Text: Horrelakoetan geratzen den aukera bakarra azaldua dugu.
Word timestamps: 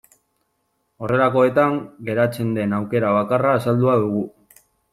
Horrelakoetan 1.07 1.77
geratzen 2.09 2.51
den 2.57 2.73
aukera 2.81 3.15
bakarra 3.21 3.55
azaldua 3.61 3.99
dugu. 4.07 4.29